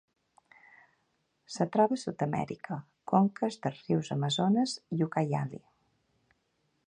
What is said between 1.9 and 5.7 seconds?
a Sud-amèrica: conques dels rius Amazones i Ucayali.